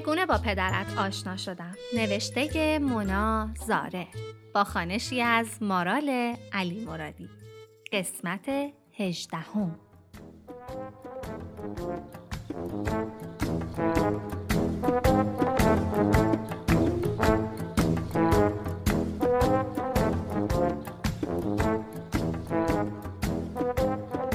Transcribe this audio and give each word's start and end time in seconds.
چگونه 0.00 0.26
با 0.26 0.38
پدرت 0.38 0.98
آشنا 0.98 1.36
شدم؟ 1.36 1.74
نوشته 1.96 2.78
مونا 2.78 3.48
زاره 3.66 4.06
با 4.54 4.64
خانشی 4.64 5.22
از 5.22 5.62
مارال 5.62 6.36
علی 6.52 6.84
مرادی. 6.84 7.28
قسمت 7.92 8.48
هجدهم. 8.92 9.78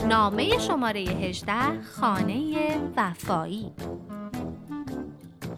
نامه 0.09 0.57
شماره 0.57 0.99
18 0.99 1.81
خانه 1.81 2.77
وفایی. 2.97 3.71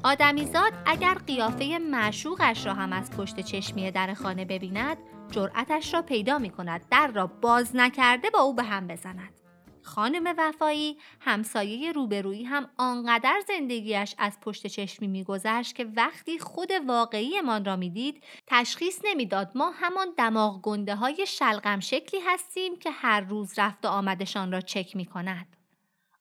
آدمیزاد 0.05 0.73
اگر 0.85 1.13
قیافه 1.13 1.77
معشوقش 1.77 2.65
را 2.65 2.73
هم 2.73 2.93
از 2.93 3.11
پشت 3.11 3.39
چشمی 3.39 3.91
در 3.91 4.13
خانه 4.13 4.45
ببیند 4.45 4.97
جرأتش 5.31 5.93
را 5.93 6.01
پیدا 6.01 6.39
می 6.39 6.49
کند 6.49 6.85
در 6.91 7.07
را 7.07 7.27
باز 7.27 7.75
نکرده 7.75 8.29
با 8.29 8.39
او 8.39 8.53
به 8.53 8.63
هم 8.63 8.87
بزند 8.87 9.39
خانم 9.83 10.35
وفایی 10.37 10.97
همسایه 11.19 11.91
روبرویی 11.91 12.43
هم 12.43 12.69
آنقدر 12.77 13.41
زندگیش 13.47 14.15
از 14.17 14.39
پشت 14.41 14.67
چشمی 14.67 15.07
میگذشت 15.07 15.75
که 15.75 15.85
وقتی 15.85 16.39
خود 16.39 16.69
واقعیمان 16.87 17.65
را 17.65 17.75
می‌دید 17.75 18.23
تشخیص 18.47 18.99
نمی‌داد 19.03 19.51
ما 19.55 19.71
همان 19.71 20.07
دماغ 20.17 20.61
گنده 20.61 20.95
های 20.95 21.25
شلغم 21.27 21.79
شکلی 21.79 22.21
هستیم 22.27 22.79
که 22.79 22.91
هر 22.91 23.21
روز 23.21 23.59
رفت 23.59 23.85
و 23.85 23.87
آمدشان 23.87 24.51
را 24.51 24.61
چک 24.61 24.95
می 24.95 25.05
کند. 25.05 25.62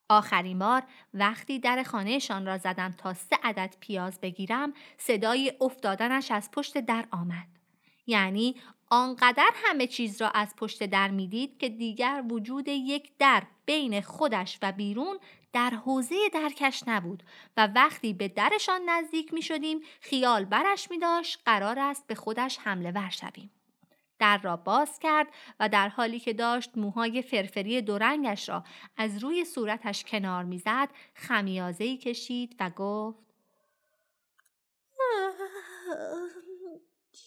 آخرین 0.09 0.59
بار 0.59 0.83
وقتی 1.13 1.59
در 1.59 1.83
خانهشان 1.83 2.45
را 2.45 2.57
زدم 2.57 2.91
تا 2.91 3.13
سه 3.13 3.37
عدد 3.43 3.75
پیاز 3.79 4.21
بگیرم 4.21 4.73
صدای 4.97 5.53
افتادنش 5.61 6.31
از 6.31 6.51
پشت 6.51 6.77
در 6.77 7.05
آمد. 7.11 7.47
یعنی 8.07 8.55
آنقدر 8.89 9.49
همه 9.53 9.87
چیز 9.87 10.21
را 10.21 10.29
از 10.29 10.55
پشت 10.55 10.83
در 10.83 11.11
می‌دید 11.11 11.57
که 11.57 11.69
دیگر 11.69 12.23
وجود 12.29 12.67
یک 12.67 13.11
در 13.19 13.43
بین 13.65 14.01
خودش 14.01 14.59
و 14.61 14.71
بیرون 14.71 15.17
در 15.53 15.69
حوزه 15.69 16.15
درکش 16.33 16.83
نبود 16.87 17.23
و 17.57 17.67
وقتی 17.67 18.13
به 18.13 18.27
درشان 18.27 18.81
نزدیک 18.89 19.33
می 19.33 19.41
شدیم 19.41 19.79
خیال 20.01 20.45
برش 20.45 20.91
می 20.91 20.99
داشت 20.99 21.41
قرار 21.45 21.79
است 21.79 22.07
به 22.07 22.15
خودش 22.15 22.57
حمله 22.57 22.91
ور 22.91 23.09
شویم. 23.09 23.51
در 24.19 24.37
را 24.37 24.57
باز 24.57 24.99
کرد 24.99 25.27
و 25.59 25.69
در 25.69 25.89
حالی 25.89 26.19
که 26.19 26.33
داشت 26.33 26.71
موهای 26.75 27.21
فرفری 27.21 27.81
دورنگش 27.81 28.49
را 28.49 28.63
از 28.97 29.23
روی 29.23 29.45
صورتش 29.45 30.03
کنار 30.03 30.43
می‌زد 30.43 30.89
خمیازهی 31.15 31.97
کشید 31.97 32.55
و 32.59 32.69
گفت 32.69 33.23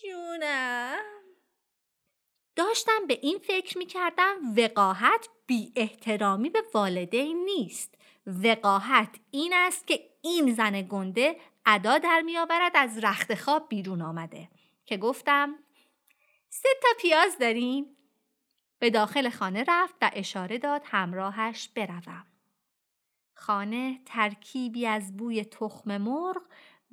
جونم. 0.03 0.99
داشتم 2.57 3.07
به 3.09 3.19
این 3.23 3.39
فکر 3.39 3.79
می 3.79 3.87
کردم 3.87 4.35
وقاحت 4.57 5.29
بی 5.47 5.73
احترامی 5.77 6.51
به 6.51 6.63
والدین 6.75 7.45
نیست. 7.45 7.95
وقاحت 8.27 9.17
این 9.31 9.53
است 9.57 9.87
که 9.87 10.01
این 10.23 10.55
زن 10.55 10.83
گنده 10.83 11.37
ادا 11.67 11.99
در 11.99 12.21
می 12.21 12.39
آورد 12.39 12.73
از 12.75 13.05
رخت 13.05 13.35
خواب 13.35 13.69
بیرون 13.69 14.03
آمده. 14.03 14.49
که 14.85 14.97
گفتم 14.97 15.55
سه 16.49 16.69
تا 16.83 16.89
پیاز 17.01 17.39
دارین؟ 17.39 17.97
به 18.79 18.91
داخل 18.91 19.31
خانه 19.31 19.65
رفت 19.69 19.95
و 20.03 20.11
اشاره 20.15 20.59
داد 20.59 20.83
همراهش 20.85 21.69
بروم. 21.69 22.27
خانه 23.35 24.01
ترکیبی 24.07 24.87
از 24.87 25.17
بوی 25.17 25.45
تخم 25.45 25.97
مرغ 25.97 26.43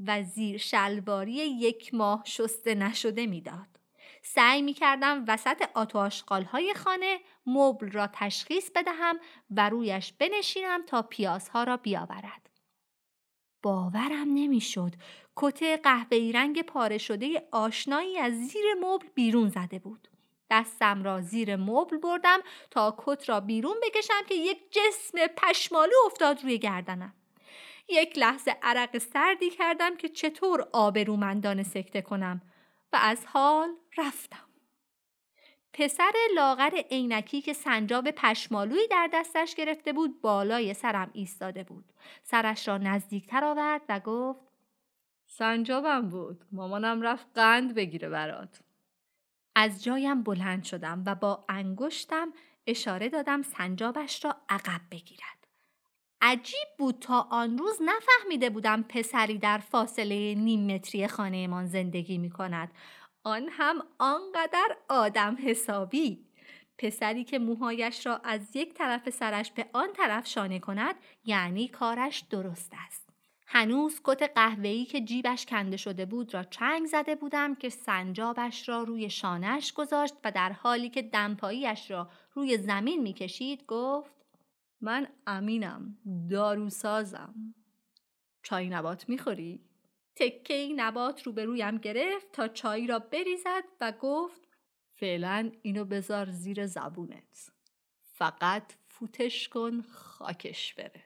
و 0.05 0.23
زیر 0.23 0.57
شلواری 0.57 1.31
یک 1.33 1.93
ماه 1.93 2.23
شسته 2.25 2.75
نشده 2.75 3.25
می‌داد. 3.25 3.79
سعی 4.21 4.61
می 4.61 4.73
کردم 4.73 5.25
وسط 5.27 5.69
آتواشقال 5.73 6.43
های 6.43 6.73
خانه 6.73 7.19
مبل 7.45 7.91
را 7.91 8.07
تشخیص 8.13 8.71
بدهم 8.75 9.19
و 9.51 9.69
رویش 9.69 10.13
بنشینم 10.13 10.85
تا 10.85 11.01
پیازها 11.01 11.63
را 11.63 11.77
بیاورد. 11.77 12.49
باورم 13.63 14.27
نمی‌شد 14.33 14.91
کت 15.35 15.63
قهوه‌ای 15.83 16.31
رنگ 16.31 16.61
پاره 16.61 16.97
شده 16.97 17.47
آشنایی 17.51 18.17
از 18.17 18.33
زیر 18.33 18.65
مبل 18.81 19.07
بیرون 19.15 19.49
زده 19.49 19.79
بود. 19.79 20.07
دستم 20.51 21.03
را 21.03 21.21
زیر 21.21 21.55
مبل 21.55 21.97
بردم 21.97 22.39
تا 22.71 22.95
کت 22.97 23.29
را 23.29 23.39
بیرون 23.39 23.75
بکشم 23.83 24.23
که 24.29 24.35
یک 24.35 24.57
جسم 24.71 25.17
پشمالو 25.37 25.93
افتاد 26.05 26.43
روی 26.43 26.59
گردنم. 26.59 27.13
یک 27.89 28.17
لحظه 28.17 28.55
عرق 28.61 28.97
سردی 28.97 29.49
کردم 29.49 29.97
که 29.97 30.09
چطور 30.09 30.67
آبرومندانه 30.73 31.63
سکته 31.63 32.01
کنم 32.01 32.41
و 32.93 32.97
از 33.01 33.25
حال 33.25 33.69
رفتم. 33.97 34.52
پسر 35.73 36.11
لاغر 36.35 36.71
عینکی 36.91 37.41
که 37.41 37.53
سنجاب 37.53 38.11
پشمالویی 38.11 38.87
در 38.87 39.09
دستش 39.13 39.55
گرفته 39.55 39.93
بود 39.93 40.21
بالای 40.21 40.73
سرم 40.73 41.09
ایستاده 41.13 41.63
بود. 41.63 41.85
سرش 42.23 42.67
را 42.67 42.77
نزدیکتر 42.77 43.43
آورد 43.43 43.81
و 43.89 43.99
گفت 43.99 44.39
سنجابم 45.27 46.09
بود. 46.09 46.45
مامانم 46.51 47.01
رفت 47.01 47.27
قند 47.35 47.75
بگیره 47.75 48.09
برات. 48.09 48.59
از 49.55 49.83
جایم 49.83 50.23
بلند 50.23 50.63
شدم 50.63 51.03
و 51.05 51.15
با 51.15 51.45
انگشتم 51.49 52.33
اشاره 52.67 53.09
دادم 53.09 53.41
سنجابش 53.41 54.25
را 54.25 54.35
عقب 54.49 54.81
بگیرد. 54.91 55.47
عجیب 56.21 56.67
بود 56.77 56.99
تا 56.99 57.27
آن 57.31 57.57
روز 57.57 57.79
نفهمیده 57.81 58.49
بودم 58.49 58.83
پسری 58.83 59.37
در 59.37 59.57
فاصله 59.57 60.35
نیم 60.35 60.75
متری 60.75 61.07
خانهمان 61.07 61.65
زندگی 61.65 62.17
می 62.17 62.29
کند. 62.29 62.71
آن 63.23 63.49
هم 63.51 63.83
آنقدر 63.99 64.77
آدم 64.89 65.37
حسابی. 65.43 66.25
پسری 66.77 67.23
که 67.23 67.39
موهایش 67.39 68.05
را 68.05 68.17
از 68.17 68.55
یک 68.55 68.73
طرف 68.73 69.09
سرش 69.09 69.51
به 69.51 69.69
آن 69.73 69.93
طرف 69.93 70.27
شانه 70.27 70.59
کند 70.59 70.95
یعنی 71.25 71.67
کارش 71.67 72.19
درست 72.29 72.71
است. 72.85 73.09
هنوز 73.47 74.01
کت 74.03 74.31
قهوه‌ای 74.35 74.85
که 74.85 75.01
جیبش 75.01 75.45
کنده 75.45 75.77
شده 75.77 76.05
بود 76.05 76.33
را 76.33 76.43
چنگ 76.43 76.85
زده 76.85 77.15
بودم 77.15 77.55
که 77.55 77.69
سنجابش 77.69 78.69
را 78.69 78.83
روی 78.83 79.09
شانهش 79.09 79.73
گذاشت 79.73 80.15
و 80.23 80.31
در 80.31 80.51
حالی 80.51 80.89
که 80.89 81.01
دمپاییش 81.01 81.91
را 81.91 82.09
روی 82.33 82.57
زمین 82.57 83.01
می‌کشید 83.01 83.65
گفت 83.67 84.13
من 84.81 85.07
امینم 85.27 85.97
داروسازم 86.29 87.35
چای 88.43 88.69
نبات 88.69 89.09
می‌خوری؟ 89.09 89.72
تکه 90.15 90.53
ای 90.53 90.73
نبات 90.73 91.23
روبرویم 91.23 91.77
گرفت 91.77 92.31
تا 92.31 92.47
چای 92.47 92.87
را 92.87 92.99
بریزد 92.99 93.63
و 93.81 93.91
گفت 93.91 94.47
فعلا 94.95 95.51
اینو 95.61 95.85
بذار 95.85 96.31
زیر 96.31 96.67
زبونت. 96.67 97.51
فقط 98.01 98.73
فوتش 98.87 99.49
کن 99.49 99.81
خاکش 99.81 100.73
بره. 100.73 101.03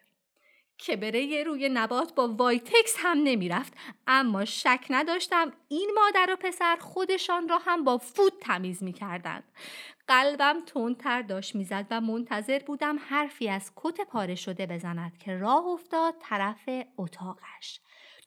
که 0.78 0.96
بره 0.96 1.44
روی 1.44 1.70
نبات 1.70 2.16
با 2.16 2.28
وایتکس 2.28 2.96
هم 2.98 3.18
نمی‌رفت 3.24 3.74
اما 4.08 4.46
شک 4.46 4.86
نداشتم 4.90 5.54
این 5.68 5.92
مادر 5.96 6.34
و 6.34 6.36
پسر 6.36 6.78
خودشان 6.80 7.50
را 7.50 7.58
هم 7.58 7.84
با 7.84 7.98
فوت 7.98 8.34
تمیز 8.42 8.84
می‌کردند. 8.84 9.44
قلبم 10.08 10.66
تندتر 10.66 11.22
داشت 11.22 11.56
می‌زد 11.56 11.86
و 11.92 12.02
منتظر 12.02 12.60
بودم 12.60 13.00
حرفی 13.00 13.50
از 13.50 13.72
کت 13.76 14.02
پاره 14.02 14.36
شده 14.36 14.66
بزند 14.66 15.18
که 15.18 15.38
راه 15.38 15.66
افتاد 15.66 16.16
طرف 16.20 16.70
اتاقش. 16.98 17.82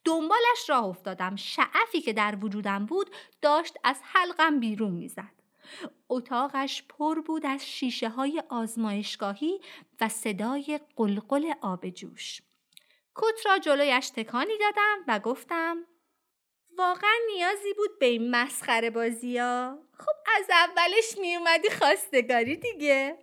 دنبالش 0.05 0.69
راه 0.71 0.84
افتادم 0.84 1.37
شعفی 1.37 2.00
که 2.00 2.12
در 2.12 2.38
وجودم 2.41 2.87
بود 2.87 3.11
داشت 3.43 3.77
از 3.84 4.00
حلقم 4.03 4.61
بیرون 4.61 4.93
می‌زد 4.93 5.41
اتاقش 6.08 6.82
پر 6.82 7.20
بود 7.20 7.47
از 7.47 7.67
شیشه 7.67 8.08
های 8.08 8.43
آزمایشگاهی 8.49 9.61
و 10.00 10.08
صدای 10.08 10.81
قلقل 10.97 11.52
آب 11.61 11.88
جوش. 11.88 12.43
کت 13.14 13.47
را 13.47 13.58
جلویش 13.58 14.11
تکانی 14.11 14.58
دادم 14.58 14.99
و 15.08 15.19
گفتم 15.19 15.76
واقعا 16.79 17.17
نیازی 17.35 17.75
بود 17.76 17.99
به 17.99 18.06
این 18.06 18.31
مسخره 18.31 18.91
بازی 18.91 19.38
ها؟ 19.38 19.79
خب 19.99 20.12
از 20.37 20.46
اولش 20.50 21.19
می 21.20 21.37
اومدی 21.37 21.70
خواستگاری 21.70 22.56
دیگه 22.56 23.19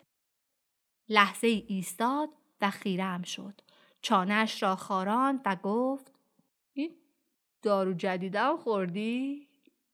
لحظه 1.10 1.48
ای 1.48 1.66
ایستاد 1.68 2.30
و 2.62 2.70
خیرم 2.70 3.22
شد 3.22 3.62
چانش 4.02 4.64
را 4.64 4.76
خاراند 4.76 5.42
و 5.46 5.56
گفت 5.56 6.17
دارو 7.68 7.94
جدیدم 7.94 8.58
خوردی؟ 8.58 9.48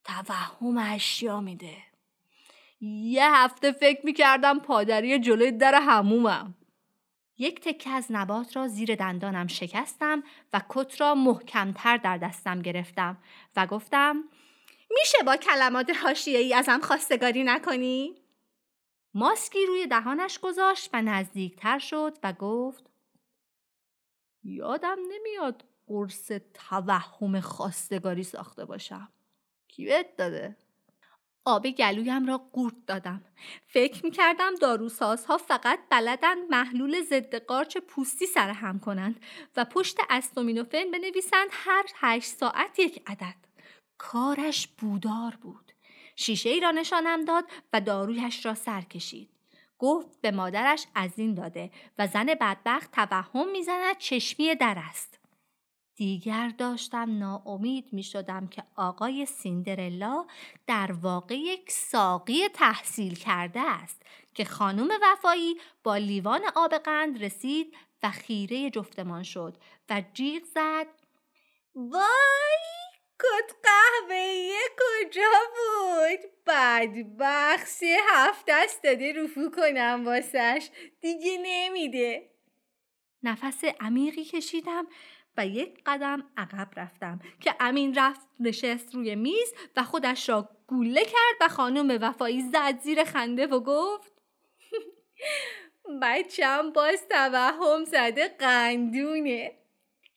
توهم 0.03 0.77
اشیا 0.77 1.41
میده 1.41 1.77
یه 2.81 3.35
هفته 3.35 3.71
فکر 3.71 4.05
می‌کردم 4.05 4.59
پادری 4.59 5.19
جلوی 5.19 5.51
در 5.51 5.81
همومم. 5.81 6.55
یک 7.37 7.59
تکه 7.59 7.89
از 7.89 8.07
نبات 8.09 8.55
را 8.55 8.67
زیر 8.67 8.95
دندانم 8.95 9.47
شکستم 9.47 10.23
و 10.53 10.61
کت 10.69 11.01
را 11.01 11.15
محکمتر 11.15 11.97
در 11.97 12.17
دستم 12.17 12.61
گرفتم 12.61 13.17
و 13.55 13.67
گفتم 13.67 14.23
میشه 14.89 15.17
با 15.25 15.37
کلمات 15.37 15.91
ای 16.27 16.53
ازم 16.53 16.79
خواستگاری 16.79 17.43
نکنی؟ 17.43 18.15
ماسکی 19.13 19.65
روی 19.65 19.87
دهانش 19.87 20.39
گذاشت 20.39 20.89
و 20.93 21.01
نزدیکتر 21.01 21.79
شد 21.79 22.17
و 22.23 22.33
گفت 22.33 22.89
یادم 24.43 24.97
نمیاد 25.09 25.65
قرص 25.87 26.31
توهم 26.53 27.39
خواستگاری 27.39 28.23
ساخته 28.23 28.65
باشم. 28.65 29.09
کی 29.67 29.85
بهت 29.85 30.15
داده؟ 30.15 30.57
آب 31.45 31.69
گلویم 31.69 32.25
را 32.25 32.37
قورت 32.37 32.85
دادم. 32.87 33.23
فکر 33.67 34.05
می‌کردم 34.05 34.55
داروسازها 34.55 35.37
فقط 35.37 35.79
بلدن 35.89 36.45
محلول 36.49 37.01
ضد 37.01 37.35
قارچ 37.35 37.77
پوستی 37.77 38.25
سرهم 38.25 38.79
کنند 38.79 39.19
و 39.55 39.65
پشت 39.65 39.97
استومینوفن 40.09 40.91
بنویسند 40.91 41.47
هر 41.51 41.85
هشت 41.95 42.27
ساعت 42.27 42.79
یک 42.79 43.03
عدد. 43.07 43.35
کارش 43.97 44.67
بودار 44.67 45.37
بود. 45.41 45.71
شیشه 46.15 46.49
ای 46.49 46.59
را 46.59 46.71
نشانم 46.71 47.25
داد 47.25 47.45
و 47.73 47.81
دارویش 47.81 48.45
را 48.45 48.53
سر 48.53 48.81
کشید. 48.81 49.29
گفت 49.79 50.21
به 50.21 50.31
مادرش 50.31 50.85
از 50.95 51.19
این 51.19 51.33
داده 51.33 51.71
و 51.97 52.07
زن 52.07 52.25
بدبخت 52.25 52.91
توهم 52.91 53.51
می‌زند 53.51 53.97
چشمی 53.97 54.55
در 54.55 54.75
است. 54.89 55.22
دیگر 55.95 56.49
داشتم 56.57 57.17
ناامید 57.17 57.93
می 57.93 58.03
شدم 58.03 58.47
که 58.47 58.63
آقای 58.75 59.25
سیندرلا 59.25 60.25
در 60.67 60.91
واقع 60.91 61.35
یک 61.35 61.71
ساقی 61.71 62.47
تحصیل 62.53 63.15
کرده 63.15 63.59
است 63.59 64.01
که 64.33 64.45
خانم 64.45 64.89
وفایی 65.01 65.55
با 65.83 65.97
لیوان 65.97 66.41
آب 66.55 66.73
قند 66.75 67.23
رسید 67.23 67.75
و 68.03 68.11
خیره 68.11 68.69
جفتمان 68.69 69.23
شد 69.23 69.57
و 69.89 70.03
جیغ 70.13 70.43
زد. 70.43 70.87
وای 71.75 72.63
کت 73.19 73.55
قهوه 73.63 74.51
کجا 74.79 75.31
بود؟ 75.53 76.19
بدبخت 76.47 77.83
هفت 78.09 78.45
دست 78.47 78.83
داده 78.83 79.13
رفو 79.23 79.51
کنم 79.51 80.03
واسش 80.05 80.69
دیگه 81.01 81.37
نمیده. 81.41 82.29
نفس 83.23 83.63
عمیقی 83.79 84.23
کشیدم 84.23 84.87
و 85.37 85.47
یک 85.47 85.81
قدم 85.85 86.23
عقب 86.37 86.67
رفتم 86.75 87.19
که 87.39 87.55
امین 87.59 87.95
رفت 87.95 88.27
نشست 88.39 88.95
روی 88.95 89.15
میز 89.15 89.53
و 89.75 89.83
خودش 89.83 90.29
را 90.29 90.49
گوله 90.67 91.05
کرد 91.05 91.37
و 91.41 91.47
خانم 91.47 91.97
وفایی 92.01 92.41
زد 92.41 92.79
زیر 92.79 93.03
خنده 93.03 93.47
و 93.47 93.59
گفت 93.59 94.13
بچم 96.01 96.71
باز 96.71 97.07
توهم 97.09 97.83
زده 97.85 98.27
قندونه. 98.27 99.51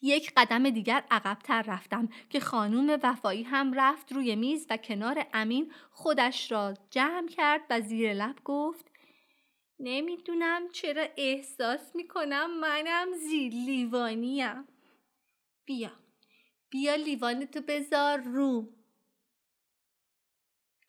یک 0.02 0.32
قدم 0.36 0.70
دیگر 0.70 1.04
عقبتر 1.10 1.62
رفتم 1.62 2.08
که 2.30 2.40
خانوم 2.40 2.98
وفایی 3.02 3.42
هم 3.42 3.72
رفت 3.72 4.12
روی 4.12 4.36
میز 4.36 4.66
و 4.70 4.76
کنار 4.76 5.26
امین 5.34 5.72
خودش 5.90 6.52
را 6.52 6.74
جمع 6.90 7.28
کرد 7.28 7.60
و 7.70 7.80
زیر 7.80 8.12
لب 8.12 8.36
گفت 8.44 8.86
نمی‌دونم 9.80 10.68
چرا 10.72 11.06
احساس 11.16 11.96
می‌کنم 11.96 12.60
منم 12.60 13.12
زیر 13.12 13.52
لیوانیم. 13.52 14.75
بیا. 15.66 15.90
بیا 16.70 16.94
لیوانتو 16.94 17.60
بذار 17.68 18.18
رو 18.18 18.68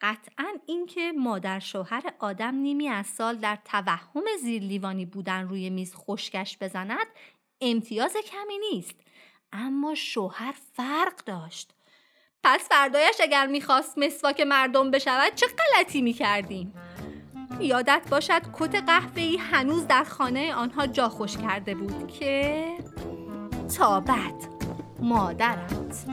قطعا 0.02 0.54
اینکه 0.66 1.12
مادر 1.12 1.60
شوهر 1.60 2.14
آدم 2.20 2.56
نیمی 2.56 2.90
از 2.90 3.08
سال 3.08 3.36
در 3.36 3.58
توهم 3.66 4.24
زیر 4.42 4.62
لیوانی 4.62 5.06
بودن 5.06 5.48
روی 5.48 5.70
میز 5.70 5.96
خشکش 5.96 6.58
بزند 6.62 7.08
امتیاز 7.62 8.14
کمی 8.14 8.58
نیست. 8.58 8.96
اما 9.52 9.96
شوهر 9.96 10.56
فرق 10.74 11.24
داشت. 11.26 11.74
پس 12.44 12.70
فردایش 12.70 13.16
اگر 13.22 13.48
می‌خواست 13.48 13.98
مسواک 13.98 14.42
مردم 14.42 14.92
بشود 14.92 15.36
چه 15.36 15.46
غلطی 15.48 16.02
می‌کردیم؟ 16.02 16.74
یادت 17.60 18.08
باشد 18.12 18.42
کت 18.54 18.76
قهوه‌ای 18.76 19.38
هنوز 19.38 19.88
در 19.88 20.04
خانه 20.04 20.54
آنها 20.54 20.88
جا 20.88 21.10
خوش 21.10 21.38
کرده 21.38 21.76
بود 21.76 22.08
که 22.08 22.68
تا 23.78 24.00
بعد. 24.00 24.57
مادرت. 25.00 26.06